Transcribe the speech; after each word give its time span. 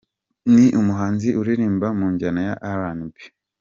Ni 0.53 0.65
umuhanzi 0.79 1.29
uririmba 1.39 1.87
mu 1.97 2.05
njyana 2.13 2.41
ya 2.47 2.53
RnB. 2.79 3.15